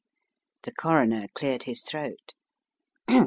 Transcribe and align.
The 0.63 0.71
Coroner 0.71 1.27
cleared 1.35 1.61
his 1.65 1.83
throat. 1.83 2.33